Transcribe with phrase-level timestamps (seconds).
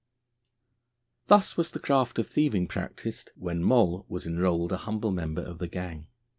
[1.27, 5.59] Thus was the craft of thieving practised when Moll was enrolled a humble member of
[5.59, 6.07] the gang.